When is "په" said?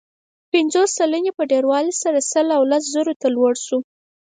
1.37-1.43